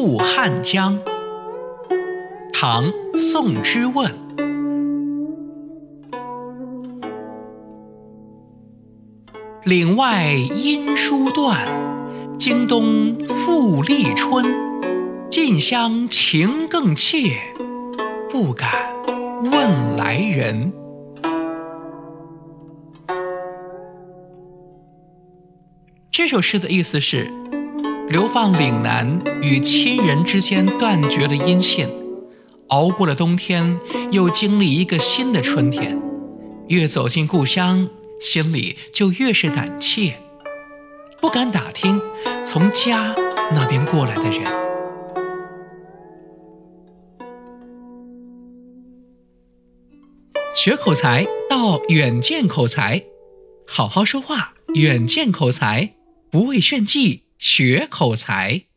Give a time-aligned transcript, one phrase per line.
[0.00, 0.96] 渡汉江。
[2.52, 2.84] 唐·
[3.18, 4.08] 宋之问。
[9.64, 11.66] 岭外音书断，
[12.38, 14.46] 经冬复历春。
[15.28, 17.36] 近乡情更怯，
[18.30, 18.70] 不敢
[19.50, 20.72] 问来人。
[26.12, 27.28] 这首诗的意思是，
[28.10, 31.86] 流放岭南与亲人之间断绝了音信，
[32.68, 33.78] 熬过了冬天，
[34.10, 36.00] 又经历一个新的春天，
[36.68, 37.86] 越走进故乡，
[38.18, 40.18] 心里就越是胆怯，
[41.20, 42.00] 不敢打听
[42.42, 43.14] 从家
[43.52, 44.40] 那边过来的人。
[50.54, 53.02] 学口才到远见口才，
[53.66, 55.92] 好好说话，远见口才。
[56.30, 58.67] 不为炫技，学口才。